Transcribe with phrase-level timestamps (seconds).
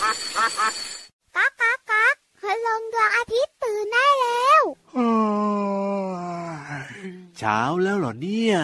[0.00, 4.62] ก๊ากก๊ากก๊ากคืลงดวงอาทิตย์ตื่นได้แล้ว
[7.38, 8.56] เช้าแล้วเหรอเนี่ย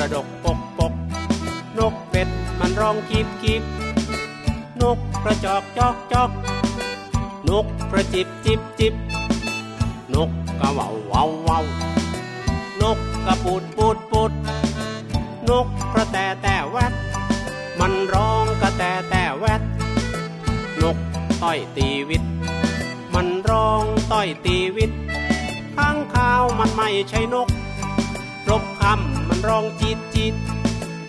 [0.00, 0.92] ระดกปกปก
[1.78, 2.28] นกเป็ด
[2.58, 3.62] มันร้องกีบกีบ
[4.82, 6.30] นกกระจอกจอกจอก
[7.48, 8.94] นกกระจิบจิบจิบ
[10.14, 11.64] นกกระว่าววาววาว
[12.80, 14.32] นกกระปูดปูดปูด
[15.48, 16.92] นกกระแตแต่แวด
[17.80, 19.62] มันร้องกระแตแต่แวด
[20.82, 20.96] นก
[21.42, 22.22] ต้อยตีวิต
[23.14, 24.90] มันร้องต้อยตีวิต
[25.76, 27.48] ข้างข้าวมันไม่ใช่นก
[28.80, 30.34] คำมันร้องจีดจีด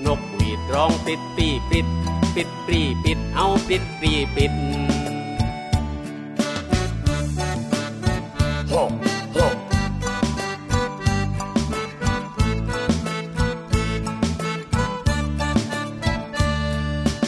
[0.05, 1.88] นกหวีดร้องปิดปีปิด
[2.36, 4.53] ปิดปรีปิดเอาปิดปรีปิด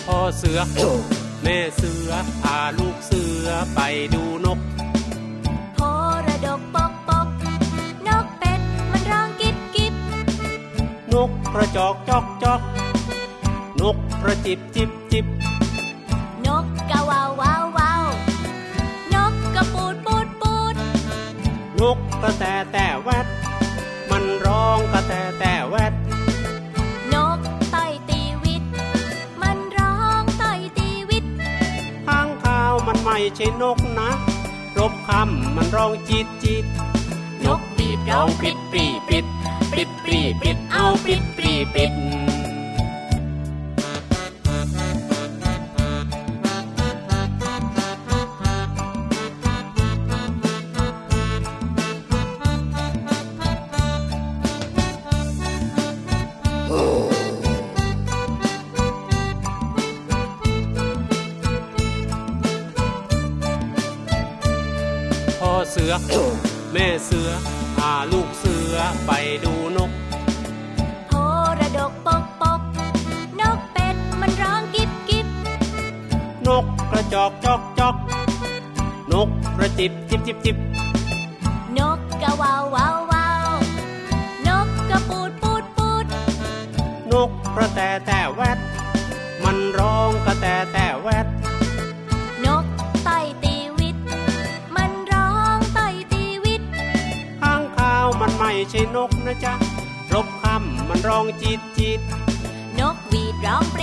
[0.05, 0.59] พ่อเสือ
[1.43, 3.79] แม่เสือพาลูกเสือไป
[4.13, 4.59] ดูนก
[11.13, 12.61] นกกระจอกจอกจอก
[13.81, 15.25] นกกระจิบจิบจิบ
[16.45, 18.05] นกกะว่าวว่าวว่าว
[19.13, 20.75] นกกระปูดปูดปูด
[21.79, 23.27] นกกระแตแต่แวด
[24.09, 25.93] มันร้องกระแตแต่แวด
[27.13, 27.39] นก
[27.73, 28.63] ต่อยตีวิต
[29.41, 31.25] มันร้องต่อยตีวิต
[32.07, 34.11] ข้างข้าวมันไม่ใช่นกนะ
[34.77, 36.65] รบคำมันร้องจีดจีด
[37.45, 39.42] นกบีบร้องปิดปรีปิดปิด
[40.23, 41.91] ปรีปิดเอาปิดปีปิด
[65.39, 65.93] พ่อเสือ
[66.73, 67.22] แม่เสือ
[80.25, 83.49] จิบจิบจิบจิบนกกะว่าวว่าวว่าว
[84.47, 86.05] นกกระปูดปูดปูด
[87.11, 88.59] นกกระแตแต่แวด
[89.43, 91.27] มันร้องกระแตแต่แวด
[92.45, 92.65] นก
[93.07, 93.97] ต่อยตีวิต
[94.75, 96.61] มันร้องต่อยตีวิต
[97.41, 99.53] ข้างข้าวมันไม่ใช่นกนะจ๊ะ
[100.13, 101.99] รบคำมันร้องจีดจีด
[102.79, 103.82] นกหวีดร้องปร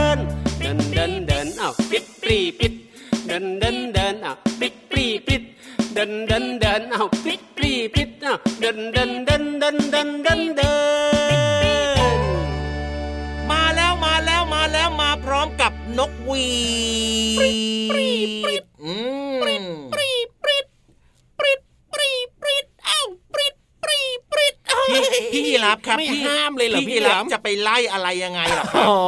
[27.93, 29.01] อะไรยังไงล่ะครับโอ้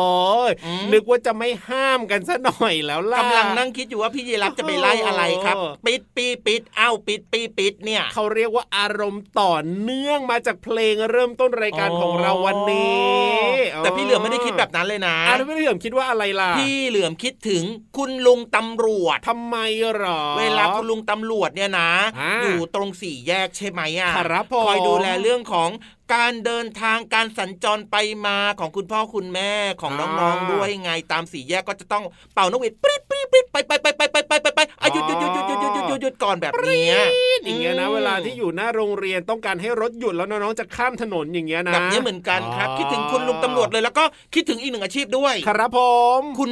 [0.50, 13.34] ยอืมนึกว่าจะไม่ห้ามกันซะหน่อยแล้วล่ะกำลังนั่งคิดอยู่ว่าพี่ยีรับจะไปไล่อะไรครับโอ้ปิดปีปิดเอ้าปิดปีปิดเนี่ย เขาเรียกว่าอารมณ์ต่อเนื่องมาจากเพลงเริ่มต้นรายการของเราวันนี้
[13.78, 17.64] แต่พี่เหลือมไม่ได้คิดแบบนั้นเลยนะอะแล้วพี่เหลือมคิดว่าอะไรล่ะ พี่เหลือมคิดถึง
[17.98, 19.58] คุณลุงตำรวจทำไม
[19.96, 25.69] หรอ เวลาคุณลุงตำรวจเนี่ยนะอ่าอยู่ตรงสี่แยกใช่ไหมอะครับผมคอยดูแลเรื่องของ
[26.14, 27.96] การเดินทางการสัญจรไป
[28.26, 29.52] มาของคุณพ่อคุณแม่
[29.82, 32.04] ของอ่าน้องๆด้วยไงตามสี่แยกก็จะต้อง
[32.34, 35.52] เป่านกหวีดปริ๊ดปริ๊ดปริ๊ดไปไปไปไปไปไปไปไปอะหยุดหยุดหยุดหยุดห
[35.94, 36.95] ยุดหยุดหยุดหยุดหยุดก่อนแบบเนี้ย
[37.44, 44.04] อย่างเงี้ยนะอืมเวลาที่อยู่หน้าโรงเรียนต้องการให้รถหยุดแล้วน้องๆจะข้ามถนนอย่างเงี้ยนะแบบนี้เหมือนกันครับ คิดถึงคุณลุงตำรวจเลยแล้วก็
[44.34, 45.80] คิดถึงอีกหนึ่งอาชีพด้วย ครับผ
[46.19, 46.51] มคุณ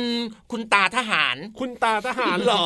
[0.51, 2.63] คุณตาทหาร คุณตาทหารเหรอ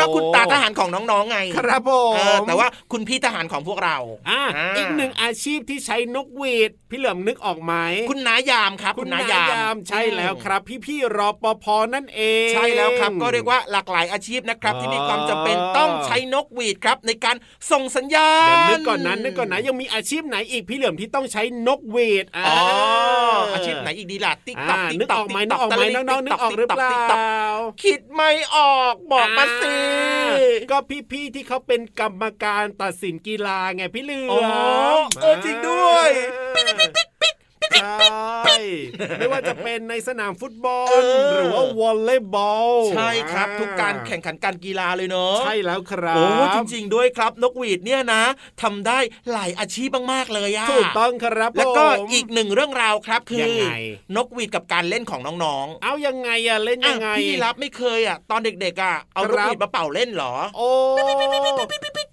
[0.00, 3.96] ก็คุณตาทหารของน้องๆไง ครับผเอมอแต่ว่าคุณพี่ทหารของพวกเรา
[4.28, 4.40] อะ
[4.76, 7.74] อีกหนึ่งอาชีพที่ใช้นกหวีดพี่เหลือมนึกออกไหม
[8.10, 11.64] คุณนายามครับ คุณนายามใช่แล้วครับ พี่ๆรอปภ
[11.94, 17.36] นั่นเอง ใช่แล้วครับก็เรียกว่าหลากหลายอาชีพนะครับ ที่มีความจำเป็นต้องใช้นกหวีดครับในการ
[17.70, 22.56] ส่งสัญญาณเดี๋ยวนึกก่อนนั้นนึกก่อนนะยังมีอาชีพไหนอีกพี่เหลือมที่ต้องใช้นกหวีดอ๋อ
[23.54, 27.00] อาชีพไหนอีกดีล่ะติ๊กต๊อกอ่าติ๊กนึกต๊อออกกไหมนึกออกไหมน้องๆนึกออกหรือเปล่า
[27.84, 29.76] คิดไม่ออกบอกมาสิ
[30.70, 30.78] ก็
[31.10, 34.40] พี่ๆที่เขาเป็นกรรมการตัดสินกีฬาไงพี่เหลืออ๋อ
[35.00, 36.08] มเออจริงด้วย
[37.80, 38.56] ใช่
[39.18, 48.22] ไม่ว่าจะเป็นในสนามฟุตบอลเออหรือว่าวอลเลย์บอล ใช่ครับ ทุกการแข่งขันการกีฬาเลยเนอะใช่แล้วครับโอ้จริง ๆ ด้วยครับนกหวีดเนี่ยนะ
[48.62, 48.98] ทำได้
[49.32, 53.66] หลายอาชีพมากๆเลยอะถูกต้องครับแล้วก็ผมอีกหนึ่งเรื่องราวครับคืยัองไง
[54.16, 60.68] นกหวีดกับการเล่นของน้องๆ เอายังไงอะเล่นอะยังไงพี่รับไม่เคยอะตอนเด็กๆอะเอาคนกรับหวีดมาเป่าเล่นเหรอ โอ้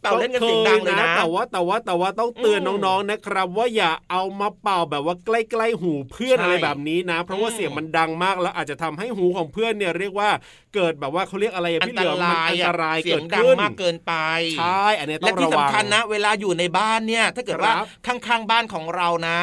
[0.03, 5.29] เป่าเล่นกันเสียงดังเลยนะแต่ว่าแต่ว่าแต่ว่าต้องเตือนอืมน้องๆนะครับ ว่าอย่าเอามาเป่าแบบว่าใก
[5.59, 10.29] ล้ๆหูเพื่อนใช่อะไรแบบนี้นะ เพราะว่าอืมเสียงมันดังมากแล้วอาจจะทำให้หูของเพื่อนเนี่ยเรียกว่า
[10.75, 14.13] เกิดแบบว่าเขาเรียกอะไรอะอันพี่ตเหลือมมันรายอันอะตรายเสียเกิงดดังขึ้นมากเกินไป
[14.59, 19.39] ใช่อันเนี้ยต้และองที่ระวังสำคัญนะ เวลาอยู่ในบ้านเนี่ยถ้าเกิดว่าครับข้างๆบ้านของเรานะ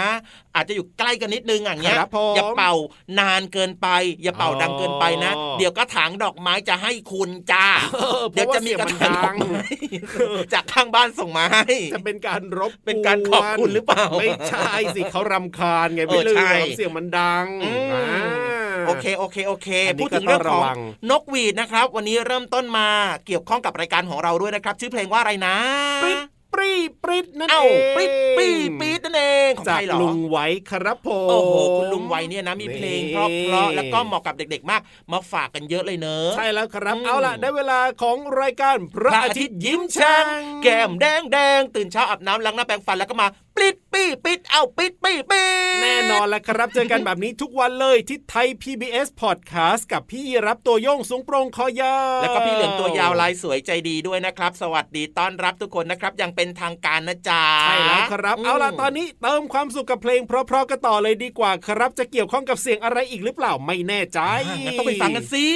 [0.55, 2.75] อาจจะอยู่ใกล้กันนิดนึงอย่างเงี้ยครับผมอย่าเป่า
[3.21, 3.89] นานเกินไป
[4.23, 9.63] อย่าเป่าดังเกินไปนะอ๋อเดี๋ยวก็ถางดอกไม้จะให้คุณจ้าเออเพเดี๋ยวราะว่าจะมีเสียงกระมันถางดดัอกงไม้
[10.55, 11.65] จากข้างบ้านส่งมาให้
[11.95, 18.05] จะเป็นการรบเป็นการขอบคุณหรือเปล่าไม่ใช่สิเขารำคาญไงพี่เออเหลืใช่อมเสียงมันดังอืมอ่า
[18.87, 20.79] โอเค โอเค โอเคอันนี้พูดถึงเรื่องก็ต้ขององระวัง
[21.11, 22.89] นกหวีดนะครับ วันนี้เริ่มต้นมา
[23.27, 25.57] เกี่ยวข้องกับรายการของเราด้วยนะครับ ชื่อเพลงว่าอะไรนะ
[26.03, 26.21] ปริ๊ด
[26.55, 26.73] ปรี
[27.05, 27.67] ปริ๊ดนั่นเอเอ้าง
[27.97, 28.49] ปริ๊ดปี
[28.81, 34.81] ปี๊ดนั่นเองของจาใคกรเหรอลุงไว้ครับผมโอ้โหคุณลุงไว้เนี่ยนะมีเพลงเพราะนี่เพราะแล้วก็เหมาะกับเด็กๆมาก
[35.13, 43.27] มาฝากกันเยอะเลยเนอะใช่แล้วครับอืมเอาล่ะได้เวลาของรายการพระพระอาอาทิทิตตย์ย์ยิ้ยิ้มมแฉ่แฉ่งงแก้มแดงแดงตื่นเช้าอาบน้ำล้างหน้าแปรงฟันแล้วก็มา
[43.61, 45.43] ปลิดปี้ปิดเอ้าปิดปี้ปิ
[45.73, 65.47] ดแน่นอนแล้วครับ เจอกันแบบนี้ทุกวันเลยที่ไทย PBS Podcast กับพี่รับตัวโยงสูงโปรงคอยาวแล้วก็พี่เหลือมตัวยาวลายสวยใจดีด้วยนะครับ สวัสดีต้อนรับทุกคนนะครับยังเป็นทางการนะจ๊ะใช่แล้วครับมเอาล่ะตอนนี้เติมความสุขกับเพลงเพราะๆกันต่อเลยดีกว่าครับ จะเกี่ยวข้องกับเสียงอะไรอีกหรือเปล่าไม่แน่ใจอะงั้นต้องไปฟังกันสิ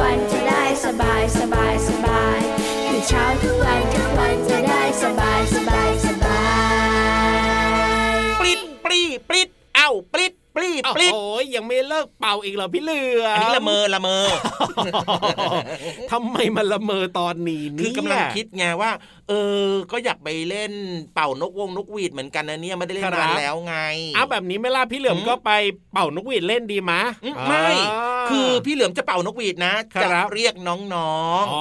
[0.00, 2.38] วันทุกวันจะได้สบายสบายสบาย
[2.88, 6.40] ตื่นเช้าทุกวันทุกวันจะได้สบายสบายสบา
[8.16, 14.26] ยปลิดปรีปลิดเอ้าปลิดปรีปลิดโอ้ยยังไม่เลิกเป่าอีกเหรอพี่เหลืออัอันนี้ละเมอละเมอ
[16.12, 18.90] ทำไมมันละเมอตอนนี้คืเนี่อยกำลังคิดไงว่า
[19.28, 19.32] เอ
[19.64, 20.72] อ ก็อยากไปเล่น
[21.14, 23.76] เป่านกวงนกหวีดเหมือนกันนะเนี่ยไม่ได้เล่นครับนานแล้วไง
[24.14, 25.50] เอาแบบนี้ไหม่ล่ะพี่เหลือมอืมก็ไป
[25.92, 27.66] เป่านกหวีดเล่นดีมะอืมไม่
[28.30, 31.08] คือพี่เหลือมจะเป่านกหวีดนะครัจะบเรียกน้องอ๋อ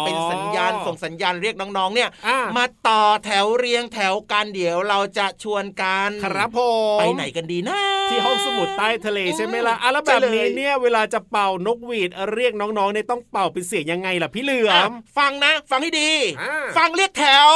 [0.03, 6.60] ๆเป็นสัญญาณส่งสัญญาณเรียกน้องๆเนี่ยอะมาต่อแถวเรียงแถวกันเดี๋ยวเราจะชวนกันครับผ
[6.96, 16.10] มไปไหนกันดีนะ ที่ห้องสมุดใต้ทะเลใช่ไหมล่ะอะแล้วใช่แบบเลยนี้เนี่ยเวลาจะเป่านกหวีดเรียกน้องๆเนี่ยต้องเป่าเป็นเสียงยังไงล่ะพี่เหลืออะมฟังนะ ฟังให้ดี
[16.41, 17.50] อ่าฟังเรียกแถว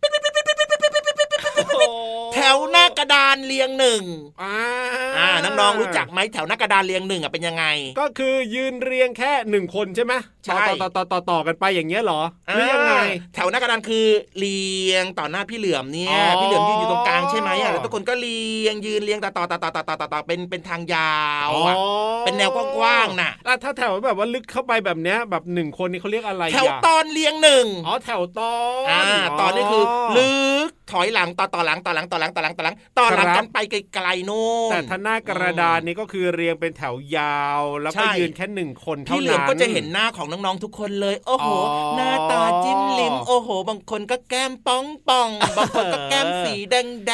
[0.00, 1.27] ปิดปิดปิดปิดปิดปิดปิด
[2.34, 4.02] แถวหน้ากระดานเรียงหนึ่ง
[4.42, 4.56] อ่า
[5.18, 7.64] อ่าน้องๆรู้จักไหมแถวหน้ากระดานเรียงหนึ่งอะเป็นยังไง
[8.00, 10.12] ก็คือยืนเรียงแค่หนึ่งคนใช่ไหม
[10.44, 12.20] ใช่ต่อต่อต่อต่อต่อกันไปอย่างเงี้ยเหรอ
[12.54, 13.00] หรือยังไงา
[13.34, 14.06] แถวหน้ากระดานคือ
[14.38, 14.60] เรี
[14.90, 21.16] ยงต่อหน้าพี่เหลือมเนี่ยอ๋อพี่เหลือมยืนอยู่ตรงกลางใช่ไหมอะแล้วทุกคนก็เรียงยืนเรียงต่อต่อต่อต่อต่อต่อต่อต่อเป็นเป็นทางยา
[21.48, 21.76] วอะ
[22.24, 29.02] เป็นแนวกว้างๆน่ะอะถ้าแถวแบบว่าลึกเข้าไปแบบเนี้ยแบบหนึ่งคนนี่เขาเรียกอะไรแถวอะตอนเรียงหนึ่งอ๋อแถวตอนอ่า
[29.40, 29.84] ตอนนี้คือ
[30.16, 41.56] ลึก ถอยหลังต่อต่อหลังต่อหลังต่อหลังต่อหลังต่อหลังต่อหลังกันไปไกลๆนู่นแต่ถ้าหน้ากระดานนี่ก็คือเรียงเป็นแถวยาว แล้วก็ใช่ยืนแค่หนึ่งคนเท่านั้นพี่เหลือมก็จะเห็นหน้าของน้องๆทุกคนเลย โอ้โหอ๋อ
[41.96, 47.12] หน้าตาจิ้มลิ้มโอ้โห บางคนก็แก้มป้องป่องบางคนก็แก้มสีแดงแด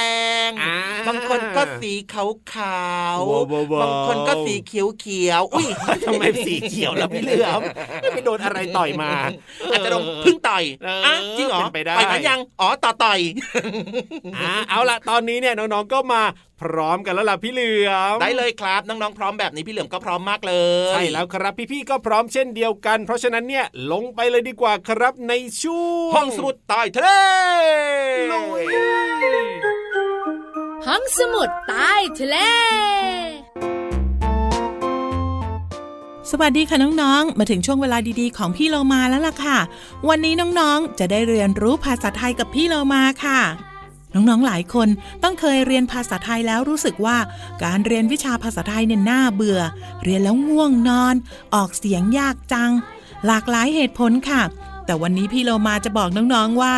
[0.49, 0.77] งๆอ่า
[1.09, 2.85] บางคนก็สีขาวขา
[3.17, 5.67] วว้าวว้าวว้าวบางคนก็สีเขียวเขียวๆอุ้ย
[6.07, 7.61] ทำไมสีเขียวแล้วพี่เหลือม
[8.11, 9.11] ไม่โดนอะไรต่อยมา
[9.73, 13.21] อาจจะโดนพึ่งต่อยเอออ่อะจริงเหรอเป็นไปได้ต่อยกันยังอ๋อต่อต่อย
[14.37, 16.23] อ่าเอาละตอนนี้เนี่ยน้องๆก็มา
[16.63, 20.55] พร้อมกันแล้วล่ะพี่เหลือมได้เลยครับน้องๆพร้อมแบบนี้พี่เหลือมก็พร้อมมากเล
[20.89, 27.09] ยใช่แล้วครับพี่ๆก็พร้อมเช่นเดียวกัน เพราะฉะนั้นเนี่ยลงไปเลยดีกว่าครับในช่วงห้องสมุดใต้ทะเล
[28.33, 28.65] ลุย
[30.87, 32.37] ห้องสมุดใต้ทะเล
[36.41, 39.59] วัสดีค่ะน้องๆ มาถึงช่วงเวลาดีๆ ของพี่เรามาแล้วล่ะค่ะ
[40.09, 43.41] วันนี้น้องๆ จะได้เรียนรู้ภาษาไทยกับพี่เรามาค่ะ
[44.15, 44.89] น้องๆ หลายคน
[45.23, 47.17] ต้องเคยเรียนภาษาไทยแล้วรู้สึกว่า
[47.65, 49.61] การเรียนวิชาภาษาไทยเนี่ยน่าเบื่อ
[50.05, 51.15] เรียนแล้วง่วงนอน
[51.55, 52.71] ออกเสียงยากจัง
[53.27, 54.43] หลากหลายเหตุผลค่ะ
[54.87, 56.75] แต่วันนี้พี่เรามาจะบอกน้องๆว่า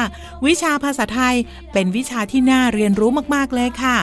[0.47, 1.35] วิชาภาษาไทย
[1.73, 3.97] เป็นวิชาที่น่าเรียนรู้มากๆเลยค่ะ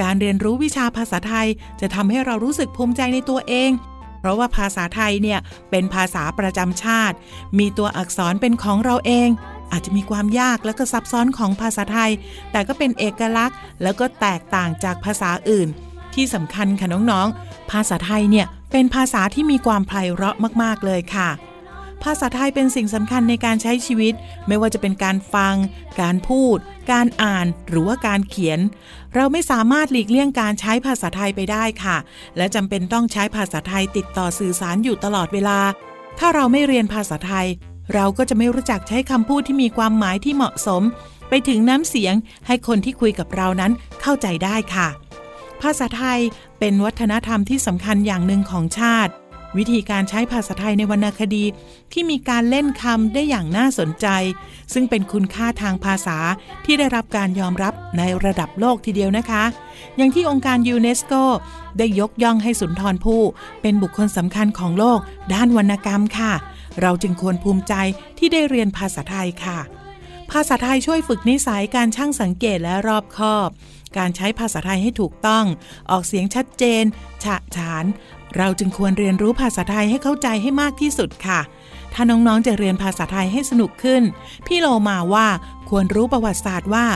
[0.00, 1.46] การเรียนรู้วิชาภาษาไทย
[1.80, 3.70] จะทำให้เรารู้สึกภูมิใจในตัวเอง
[4.24, 5.40] เพราะว่าภาษาไทยเนี่ย
[5.70, 7.16] เป็นภาษาประจำชาติ
[7.58, 9.28] มีตัวอักษรเป็นของเราเอง
[9.72, 12.10] อาจจะมีความยากและก็ซับซ้อนของภาษาไทย
[12.52, 15.68] แต่ก็เป็นเอกลักษณ์ แล้วก็แตกต่างจากภาษาอื่น
[16.14, 21.28] ที่สำคัญค่ะน้องๆ ภาษาไทยเนี่ยเป็นภาษาที่มีความไพเราะมากๆเลยค่ะ
[22.04, 24.14] ภาษาไทยเป็นสิ่งสำคัญในการใช้ชีวิต
[24.48, 25.54] ไม่ว่าจะเป็นการฟัง
[26.00, 26.58] การพูด
[26.92, 28.60] การอ่าน หรือว่าการเขียน
[29.14, 31.96] เราไม่สามารถหลีกเลี่ยงการใช้ภาษาไทยไปได้ค่ะ
[32.36, 35.58] และจำเป็นต้องใช้ภาษาไทยติดต่อสื่อสารอยู่ตลอดเวลา
[36.18, 37.46] ถ้าเราไม่เรียนภาษาไทย
[37.94, 40.82] เราก็จะไม่รู้จักใช้คำพูดที่มีความหมายที่เหมาะสม
[41.28, 42.14] ไปถึงน้ำเสียง
[42.46, 44.88] ให้คนที่คุยกับเรานั้นเข้าใจได้ค่ะ
[45.62, 46.20] ภาษาไทย
[46.58, 49.12] เป็นวัฒนธรรมที่สำคัญอย่างหนึ่งของชาติ
[49.58, 51.44] วิธีการใช้ภาษาไทยในวรรณคดี
[51.92, 54.06] ที่มีการเล่นคำได้อย่างน่าสนใจ
[54.72, 56.18] ซึ่งเป็นคุณค่าทางภาษา
[56.64, 59.44] ที่ได้รับการยอมรับในระดับโลกทีเดียวนะคะ
[59.96, 61.12] อย่างที่องค์การยูเนสโก
[61.78, 63.22] ได้ยกย่องให้สุนทรภู่
[63.62, 64.98] เป็นบุคคลสำคัญของโลก
[65.34, 66.32] ด้านวรรณกรรมค่ะ
[66.80, 67.74] เราจึงควรภูมิใจ
[68.18, 69.58] ที่ได้เรียนภาษาไทยค่ะ
[70.30, 73.48] ภาษาไทยช่วยฝึกนิสัยการช่างสังเกตและรอบคอบ
[73.98, 75.44] การใช้ภาษาไทยให้ถูกต้อง
[75.90, 76.84] ออกเสียงชัดเจน
[77.24, 77.84] ฉะฉาน
[78.36, 81.40] เราจึงควรเรียนรู้ภาษาไทยให้เข้าใจให้มากที่สุดค่ะ
[81.92, 84.02] ถ้าน้องๆจะเรียนภาษาไทยให้สนุกขึ้น
[84.46, 85.26] พี่โลมาว่า
[85.70, 86.86] ควรรู้ประวัติศาสตร์ว่า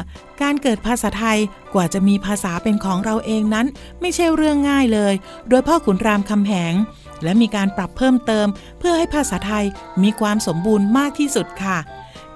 [0.42, 1.38] การเกิดภาษาไทย
[1.74, 3.66] กว่าจะมีภาษาเป็นของเราเองนั้น
[4.00, 5.14] ไม่ใช่เรื่องง่ายเลย
[5.48, 6.74] โดยพ่อขุนรามคำแหง
[7.22, 8.46] และมีการปรับเพิ่มเติม
[8.78, 9.64] เพื่อให้ภาษาไทย
[10.02, 11.78] มีความสมบูรณ์มากที่สุดค่ะ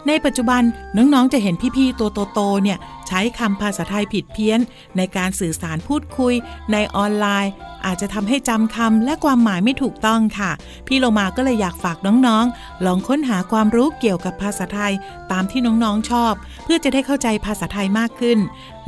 [0.09, 0.63] ในปัจจุบัน
[0.97, 2.79] น้องๆจะเห็นพี่ๆตัวโตๆเนี่ย
[3.09, 4.61] ใช้คำภาษาไทยผิดเพี้ยน
[4.97, 6.35] ในการสื่อสารพูดคุย
[6.73, 7.53] ในออนไลน์
[7.87, 10.51] อาจจะทำให้จำคำและความหมายไม่ถูกต้องค่ะ
[10.87, 14.93] พี่โลมาก็เลยอยากฝากน้องๆ ลองค้นหาความรู้เกี่ยวกับภาษาไทย
[15.33, 16.33] ตามที่น้องๆชอบ
[16.65, 18.39] เพื่อจะได้เข้าใจภาษาไทยมากขึ้น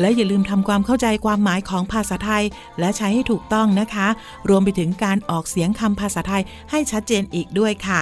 [0.00, 2.44] และอย่าลืมทำความเข้าใจความหมายของภาษาไทย
[2.78, 4.08] และใช้ให้ถูกต้องนะคะ
[4.48, 8.00] รวมไปถึงการออกเสียงคำภาษาไทยให้ชัดเจนอีกด้วยค่ะ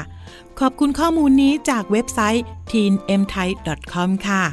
[0.61, 4.45] ขอบคุณข้อมูลนี้จากเว็บไซต์ teenmthai.com ค่ะ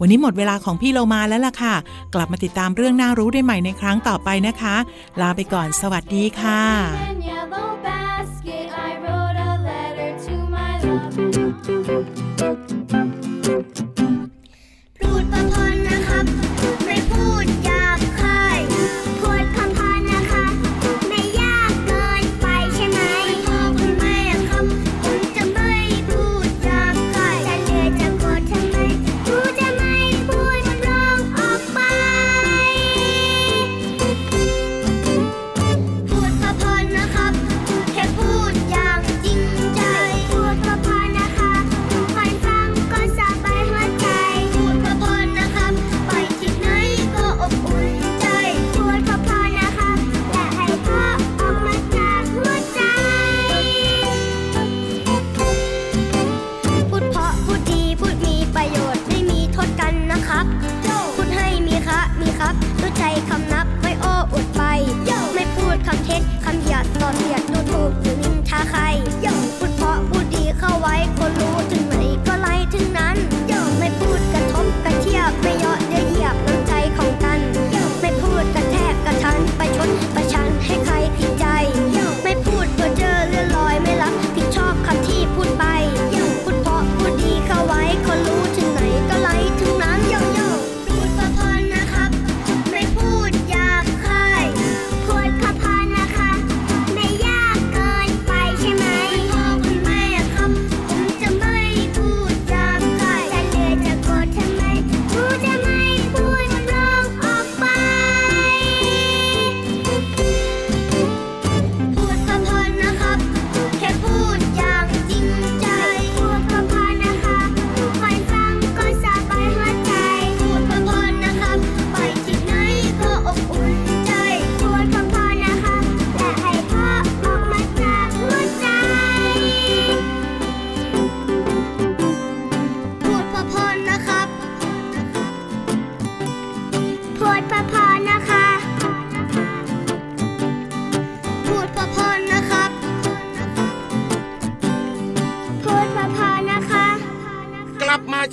[0.00, 1.74] วันนี้หมดเวลาของพี่เรามาแล้วล่ะค่ะ
[2.14, 4.76] กลับมาติดตามเรื่องน่ารู้ได้ใหม่ในครั้งต่อไปนะคะ
[5.20, 8.01] ลาไปก่อนสวัสดีค่ะ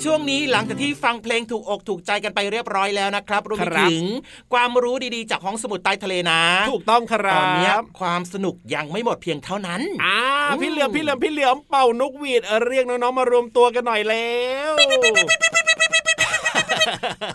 [0.04, 4.04] ช่วงนี้หลังจากที่ฟังเพลงถูกอกถูกใจกันไปเรียบร้อยแล้วนะครับรวมไปถึง
[4.52, 6.40] ความรู้ดีๆ จากห้องสมุดใต้ทะเลนะ
[6.72, 10.18] ถูกต้องครับตอนนี้ความสนุกยังไม่หมดเพียงเท่านั้นอ่า
[10.60, 14.30] พี่เหลือมพี่เหลือมพี่เหลือมเป่านกหวีดเรียกน้องๆมารวมตัวกันหน่อยแล้
[14.70, 14.72] ว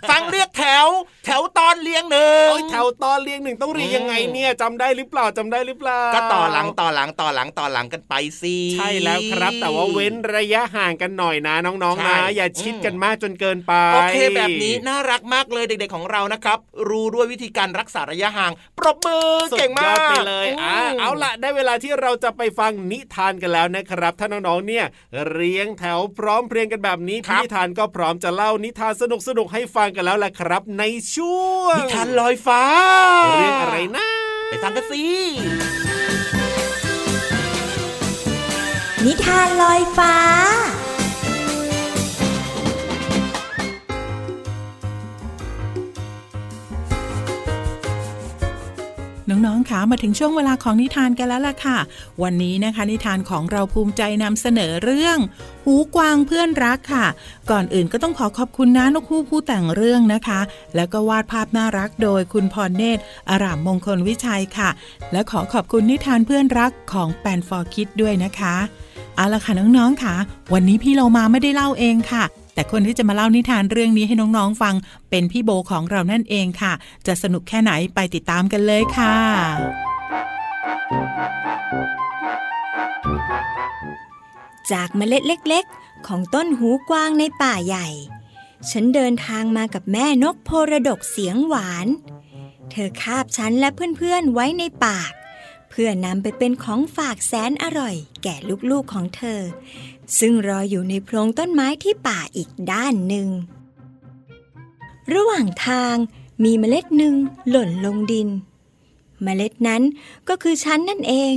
[0.09, 0.87] ฟังเรียกแถว
[1.25, 16.59] แถวตอนเลี้ยงหนึ่งแถวตอนเลี้ยงหนึ่งต้องเรียงยังไงเนี่ยจำได้หรือเปล่าจำได้หรือเปล่า ก็ต่อหลังต่อหลังต่อหลังต่อหลังกันไปสิใช่แล้วครับ แต่ว่าเว้นระยะห่างกันหน่อยนะน้องๆนะอย่าชิดกันมากจนเกินไปโอเคแบบนี้น่ารักมากเลยเด็กๆของเรานะครับ
[16.89, 24.85] รู้ด้วยวิธีการรักษาระยะห่าง ปรบมือเก่งมากไปเลยอ่าเอาละได้เวลาที่เราจะไปฟังนิทานกันแล้วนะครับ ถ้าน้องๆเนี่ย
[25.31, 30.83] เรียงแถวพร้อมเพรียงกันแบบนี้พี่นิทานก็พร้อมจะเล่านิทานสนุกๆให้ฟังกันแล้วแหละครับ ใน
[31.15, 32.63] ช่วงนิทานลอยฟ้า
[33.39, 34.07] เรื่องอะไรนะ
[34.49, 35.03] ไปฟังกันสิ
[39.05, 40.15] นิทานลอยฟ้า
[49.45, 51.77] น้องๆคะมาถึงช่วงเวลาของนิทานกันแล้วล่ะค่ะ
[52.23, 55.17] วันนี้นะคะ นิทานของเราภูมิใจนำเสนอเรื่อง
[55.65, 57.05] หูกวางเพื่อนรักค่ะ
[57.51, 60.39] ก่อนอื่นก็ต้องขอขอบคุณนะนกคู่ผู้แต่งเรื่องนะคะ
[60.75, 64.69] แล้วก็วาดภาพน่ารักโดยคุณพรเนตรอารามมงคลวิชัยค่ะ
[65.11, 68.55] และขอขอบคุณนิทานเพื่อนรักของแปนฟอร์คิดด้วยนะคะ
[69.15, 70.15] เอาละค่ะน้องๆค่ะ
[70.53, 72.25] วันนี้พี่เรามาไม่ได้เล่าเองค่ะ
[72.55, 74.75] แต่คนที่จะมาเล่านิทานเรื่องนี้ให้น้องๆฟัง
[75.09, 76.73] เป็นพี่โบของเรานั่นเองค่ะ
[77.07, 79.15] จะสนุกแค่ไหนไปติดตามกันเลยค่ะ
[84.71, 87.87] จากเมล็ดเล็ก ๆ ของต้นหูกวางในป่าใหญ่
[88.71, 91.87] ฉันเดินทางมากับแม่นกโพระดกเสียงหวาน
[92.71, 95.11] เธอคาบฉันและเพื่อนๆไว้ในปาก
[95.69, 98.35] เพื่อนำไปเป็นของฝากแสนอร่อย แก่
[98.71, 99.41] ลูกๆของเธอ
[100.19, 103.29] ซึ่งรออยู่ในโพรงต้นไม้ที่ป่าอีกด้านหนึ่ง
[105.13, 105.95] ระหว่างทาง
[106.43, 107.15] มีเมล็ดหนึ่ง
[107.49, 108.29] หล่นลงดิน
[109.23, 109.83] เมล็ดนั้น
[110.27, 111.33] ก็คือฉันนั่นเอง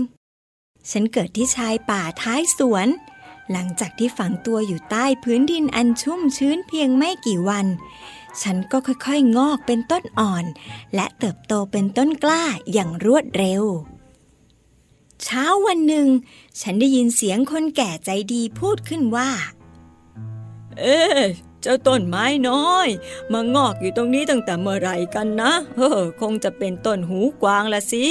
[0.90, 2.88] ฉันเกิดที่ชายป่าท้ายสวน
[3.52, 7.66] หลังจากที่ฝังตัวอยู่ใต้พื้นดินอันชุ่มชื้นเพียงไม่กี่วัน
[8.42, 10.44] ฉันก็ค่อยๆ งอกเป็นต้นอ่อน
[10.94, 13.62] และเติบโตเป็นต้นกล้าอย่างรวดเร็ว
[15.22, 16.08] เช้าวันหนึ่ง
[16.60, 19.30] ฉันได้ยินเสียงคนแก่ใจดีพูดขึ้นว่า
[20.78, 21.00] เอ๊
[21.62, 22.88] เจ้าต้นไม้น้อย
[23.32, 28.06] มางอกอยู่ตรงนี้ตั้งแต่เมื่อไรกันนะเออคงจะเป็นต้นหูกวางละสิ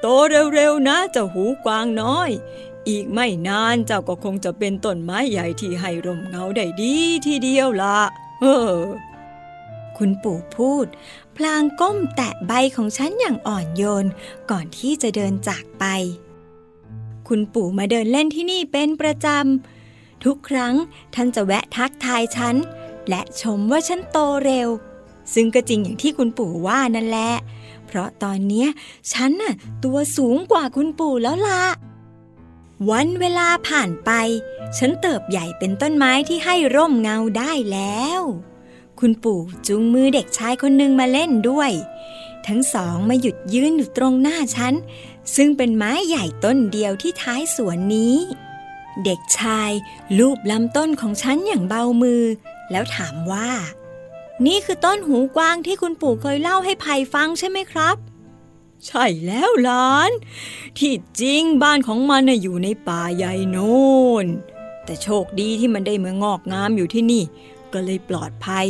[0.00, 0.06] โต
[0.54, 2.30] เร็วๆนะเจ้าหูกวางน้อย
[2.88, 6.94] อีกไม่นานเจ้าก็คงจะเป็นต้นไม้ใหญ่ที่ให้ร่มเงาได้ดี
[7.26, 7.98] ทีเดียวละ
[8.40, 8.46] เอ
[8.78, 8.82] อ
[9.96, 10.86] คุณปู่พูด
[11.36, 14.06] พลางก้มแตะใบของฉันอย่างอ่อนโยน
[14.50, 15.84] ก่อนที่จะเดินจากไป
[17.28, 20.74] คุณปู่มาเดินเล่นที่นี่เป็นประจำ ทุกครั้ง
[21.14, 22.56] ท่านจะแวะทักทายฉัน
[23.08, 24.68] และชมว่าฉันโตเร็ว
[25.34, 27.32] ซึ่งก็จริงอย่างที่คุณปู่ว่านั่นแหละ
[27.86, 28.66] เพราะตอนนี้
[29.12, 31.64] ฉันน่ะตัวสูงกว่าคุณปู่แล้วล่ะ
[32.90, 34.10] วันเวลาผ่านไป
[34.78, 38.22] ฉันเติบใหญ่เป็นต้นไม้ที่ให้ร่มเงาได้แล้ว
[39.00, 41.70] คุณปู่จุงมือเด็กชายคนหนึ่งมาเล่นด้วย
[42.46, 44.74] ทั้งสองมาหยุดยืนอยู่ตรงหน้าฉัน
[45.36, 48.16] ซึ่งเป็นไม้ใหญ่ต้นเดียวที่ท้ายสวนนี้
[49.04, 49.70] เด็กชาย
[50.18, 52.22] ลูบลำต้นของฉันอย่างเบามือ
[52.70, 53.50] แล้วถามว่า
[54.46, 57.96] นี่คือต้นหูกวางที่คุณปู่เคยเล่าให้ไผ่ฟังใช่ไหมครับ
[58.86, 60.10] ใช่แล้วหลาน
[60.78, 63.74] ที่จริงบ้านของมันน่ะอยู่ในป่าใหญ่โน่
[64.24, 64.26] น
[64.84, 67.22] แต่โชคดีที่มันได้มางอกงามอยู่ที่นี่
[67.74, 68.66] ก็เลยปลอดภัย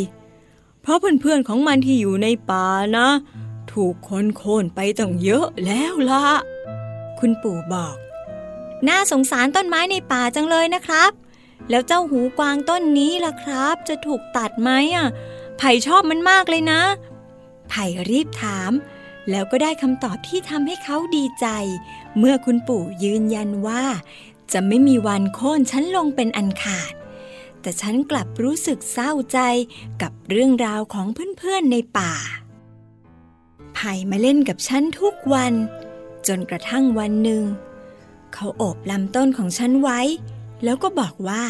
[0.82, 3.08] เพราะเพื่อนๆของมันที่อยู่ในป่านะ
[3.72, 6.24] ถูกคนโค่นไปตั้งเยอะแล้วละ
[7.18, 7.96] คุณปู่บอก
[8.88, 11.10] น่าสงสารต้นไม้ในป่าจังเลยนะครับ
[11.70, 15.08] แล้วเจ้าหูกวางต้นนี้ล่ะครับ จะถูกตัดไหมอะ
[15.58, 16.80] ไผ่ชอบมันมากเลยนะ
[17.68, 18.72] ไผ่รีบถาม
[19.30, 21.46] แล้วก็ได้คำตอบที่ทำให้เขาดีใจ
[22.18, 23.84] เมื่อคุณปู่ยืนยันว่า
[24.52, 26.92] จะไม่มีวันโค่นฉันลงเป็นอันขาด
[27.64, 29.38] แต่ฉันกลับรู้สึกเศร้าใจ
[30.02, 31.06] กับเรื่องราวของ
[31.38, 32.12] เพื่อนๆในป่า
[33.74, 35.52] ไผ่มาเล่นกับฉันทุกวัน
[36.26, 37.44] จนกระทั่งวันหนึ่ง
[38.32, 40.00] เขาโอบลำต้นของฉันไว้
[40.64, 41.44] แล้วก็บอกว่า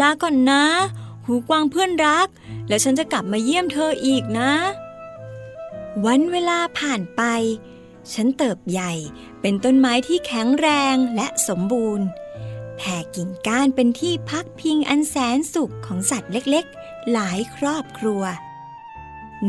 [0.00, 0.64] ลาก่อนนะ
[1.24, 2.28] หูกวางเพื่อนรัก
[2.68, 4.52] แล้วฉันจะกลับมาเยี่ยมเธออีกนะ
[6.06, 7.22] วันเวลาผ่านไป
[8.12, 8.92] ฉันเติบใหญ่
[9.40, 12.06] เป็นต้นไม้ที่แข็งแรงและสมบูรณ์
[12.78, 18.22] แผ่กิ่งก้านเป็นที่พักพิงอันแสนสุขของสัตว์เล็กๆ หลายครอบครัว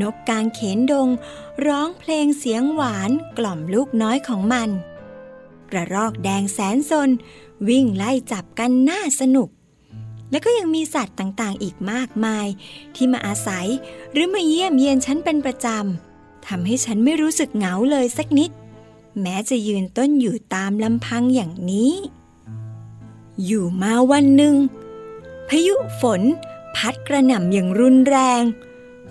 [0.02, 1.10] นกกางเขนดง
[1.68, 4.70] ร้องเพลงเสียงหวานกล่อมลูกน้อยของมัน
[5.72, 7.10] กระรอกแดงแสนสน
[7.70, 9.50] วิ่งไล่จับกันน่าสนุก
[10.32, 12.48] และก็ยังมีสัตว์ต่างๆ อีกมากมาย
[12.96, 13.68] ที่มาอาศัย
[14.12, 18.52] หรือมาเยี่ยมเยียนฉันเป็นประจำทำให้ฉันไม่รู้สึกเหงาเลยสักนิด
[19.22, 21.94] แม้จะยืนต้นอยู่ตามลำพังอย่างนี้
[23.46, 24.56] อยู่มาวันหนึ่ง
[25.50, 26.22] พายุฝน
[26.76, 28.42] พัดกระหน่ำอย่างรุนแรง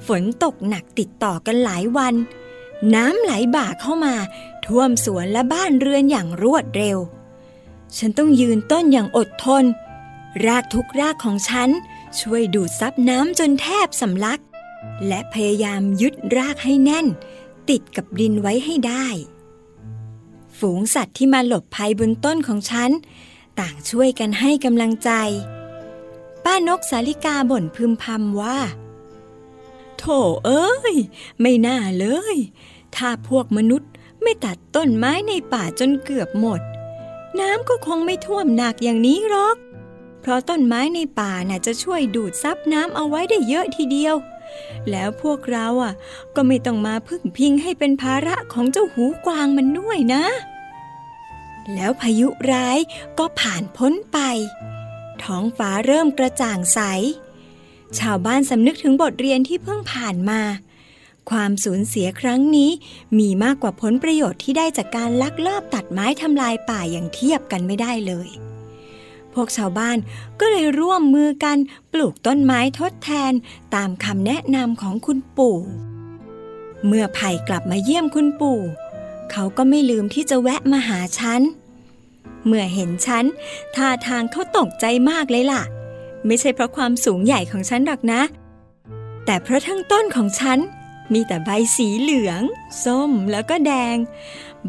[0.07, 2.15] ฝนตกหนักติดต่อกันหลายวัน
[2.95, 4.15] น้ำไหลบ่าเข้ามา
[4.67, 6.99] ท่วมสวนและบ้านเรือนอย่างรวดเร็ว
[7.97, 9.65] ฉันต้องยืนต้นอย่างอดทน
[10.47, 11.69] รากทุกรากของฉัน
[12.21, 14.41] ช่วยดูดซับน้ำจนแทบสำลัก
[15.07, 17.07] และพยายามยึดรากให้แน่น
[17.71, 19.07] ติดกับดินไว้ให้ได้
[20.59, 22.91] ฝูงสัตว์ที่มาหลบภัยบนต้นของฉัน
[23.61, 25.11] ต่างช่วยกันให้กำลังใจ
[26.45, 28.59] ป้านกสาลิกาบ่นพึมพำว่า
[29.99, 30.05] โถ
[30.45, 30.97] เอ้ย
[31.41, 32.37] ไม่น่าเลย
[32.97, 33.91] ถ้าพวกมนุษย์
[34.23, 36.61] ไม่ตัดต้นไม้ในป่าจนเกือบหมด
[37.41, 39.57] น้ำก็คงไม่ท่วมหนักอย่างนี้หรอก
[40.21, 44.17] เพราะต้นไม้ในป่าน่ะจะช่วยดูดซับน้ำเอาไว้ได้เยอะทีเดียว
[44.91, 45.93] แล้วพวกเราอะ
[46.35, 50.25] ก็ไม่ต้องมาพึ่งพิงให้เป็นภาระของเจ้าหูกวางมันด้วยนะ
[51.75, 52.79] แล้วพายุร้าย
[53.19, 54.19] ก็ผ่านพ้นไป
[55.23, 56.81] ท้องฟ้าเริ่มกระจ่างใส
[57.99, 60.41] ชาวบ้านสำนึกถึงบทเรียนที่เพิ่งผ่านมา
[61.31, 62.71] ความสูญเสียครั้งนี้
[63.19, 68.29] มีมากกว่าผลประโยชน์ที่ได้จากการลักลอบตัดไม้ทำลายป่าอย่างเทียบกันไม่ได้เลย
[69.35, 69.99] พวกชาวบ้าน
[70.41, 71.57] ก็เลยร่วมมือกัน
[71.93, 73.33] ปลูกต้นไม้ทดแทน
[73.75, 75.59] ตามคำแนะนำของคุณปู่
[76.87, 78.61] เมื่อไผ่กลับมาเยี่ยมคุณปู่
[79.33, 81.41] เขาก็ไม่ลืมที่จะแวะมาหาฉัน
[82.47, 83.25] เมื่อเห็นฉัน
[83.77, 85.63] ท่าทางเขาตกใจมากเลยล่ะ
[86.27, 88.23] ไม่ใช่เพราะความสูงใหญ่ของฉันหรอกนะ
[89.25, 90.59] แต่เพราะทั้งต้นของฉัน
[91.13, 92.43] มีแต่ใบสีเหลือง
[92.85, 93.97] ส้มแล้วก็แดง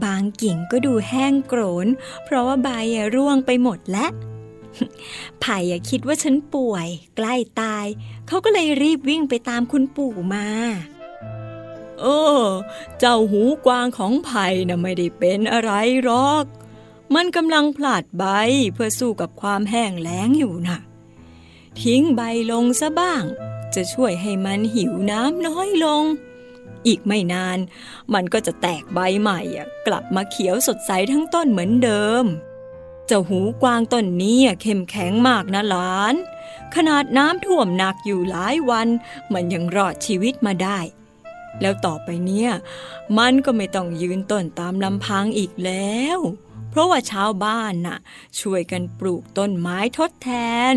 [0.03, 1.87] บางกิ่งก็ดูแห้งโกรน
[2.25, 2.69] เพราะว่าใบ
[3.15, 4.11] ร่วงไปหมดแล้ว
[5.41, 5.57] ไผ่
[5.89, 7.85] คิดว่าฉันป่วย ใกล้ตาย
[8.27, 10.47] เขาก็เลยรีบวิ่งไปตามคุณปู่มา
[11.99, 12.05] เอ
[12.43, 12.45] อ
[12.99, 15.71] เจ้าหูกวางของไผ่น่ะไม่ได้เป็นอะไร
[16.03, 16.45] หรอก
[17.15, 18.25] มันกำลังผลัดใบ
[18.73, 20.79] เพื่อสู้กับความแห้งแล้งอยู่น่ะ
[21.81, 23.23] ทิ้งใบลงซะบ้าง
[23.75, 26.03] จะช่วยให้มันหิวน้ำน้อยลง
[26.87, 27.57] อีกไม่นาน
[28.13, 32.25] มันก็จะแตกใบใหม่อะกลับมาเขียวสดใสทั้งต้นเหมือนเดิม
[33.07, 36.15] เจ้าหูกวางต้นนี้เข้มแข็งมากนะหลาน
[36.75, 38.87] ขนาดน้ำท่วมหนักอยู่หลายวัน
[39.33, 40.79] มันยังรอดชีวิตมาได้
[41.61, 42.51] แล้วต่อไปเนี่ย
[43.17, 46.19] มันก็ไม่ต้องยืนต้นตามลำพังอีกแล้ว
[46.69, 47.97] เพราะว่าชาวบ้านน่ะ
[48.39, 50.29] ช่วยกันปลูกต้นไม้ทดแท
[50.73, 50.75] น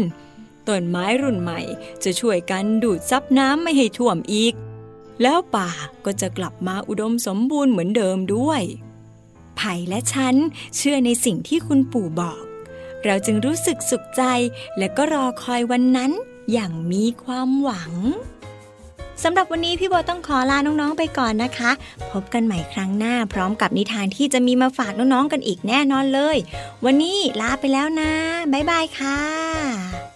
[0.68, 1.60] ต้นไม้รุ่นใหม่
[2.04, 4.54] จะช่วยกันดูดซับน้ำไม่ให้ท่วมอีก
[5.22, 5.70] แล้วป่า
[6.04, 8.62] ก็จะกลับมาอุดมสมบูรณ์เหมือนเดิมด้วย
[9.56, 10.34] ไผ่และฉัน
[10.76, 12.42] เชื่อในสิ่งที่คุณปู่บอก
[13.04, 14.22] เราจึงรู้สึกสุขใจ
[14.78, 16.12] และก็รอคอยวันนั้น
[16.52, 17.92] อย่างมีความหวัง
[19.24, 21.70] สำหรับวันนี้พี่โบต้องขอลาน้องๆไปก่อนนะคะ
[22.12, 26.36] พบกันใหม่ครั้งหน้า พร้อมกับนิทานที่จะมีมาฝากน้องๆกันอีกแน่นอนเลย
[26.84, 28.12] วันนี้ลาไปแล้วนะ
[28.52, 30.11] บ๊ายบายค่ะ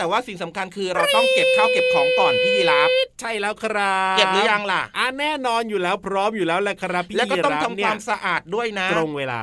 [0.00, 9.42] แต่ว่าสิ่งสำคัญคือเราต้องเก็บข้าวเก็บของก่อนพี่ยีราฟใช่แล้วครับ เก็บหรือยังล่ะอ่า แน่นอนอยู่แล้วพร้อมอยู่แล้วแหละครับพี่แล้วก็ต้องรับทำความสะอาดด้วยนะ ตรงเวลา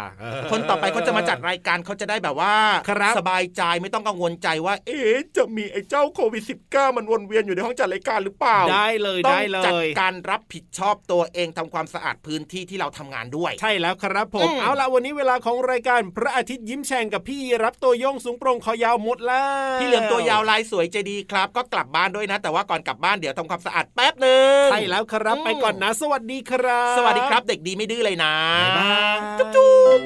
[0.52, 2.54] คนต่อไปเขาจะมาจัดรายการเขาจะได้แบบว่า
[2.90, 19.44] ครับสบายใจไม่ต้องกังวลใจว่า เอ๊ะจะมีไอ้เจ้าโควิด -19 มันวนเวียนอยู่ในห้องจัดรายการหรือเปล่า ได้เลยต้องได้เลจัดยการรับผิดชอบตัวเองทำความสะอาดพื้นที่ที่เราทำงานด้วย ใช่แล้วครับผมอืมเอาละวันนี้เวลาของรายการพระอาทิตย์ยิ้มแฉ่งกับพี่รับตัวโยงสูงโปร่งคอยาวหมดแล้
[19.76, 30.00] วพี่เหลือมตัวยาวลายสวยใจดีครับ ก็กลับบ้านด้วยนะ แต่ว่าก่อนกลับบ้านเดี๋ยวทำความสะอาดแป๊บหนึ่งใช่แล้วครับอืมไปก่อนนะ สวัสดีครับ สวัสดีครับ เด็กดีไม่ดื้อเลยนะบ๊ายบายจุ๊บจุ๊บ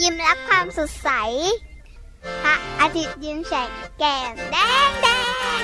[0.00, 1.10] ยิ้มรับความสดใส
[2.42, 4.56] พระอาทิตย์ยิ้มแฉกแก้มแด
[4.88, 5.08] งแด
[5.60, 5.62] ง